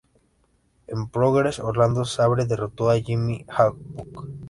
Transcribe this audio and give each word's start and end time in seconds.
En 0.87 1.09
Progress 1.09 1.59
Orlando, 1.59 2.05
Sabre 2.05 2.45
derrotó 2.47 2.89
a 2.89 2.99
Jimmy 2.99 3.45
Havoc. 3.47 4.03